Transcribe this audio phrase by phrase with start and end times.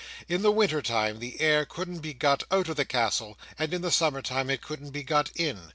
[0.27, 3.83] In the winter time the air couldn't be got out of the Castle, and in
[3.83, 5.69] the summer time it couldn't be got in.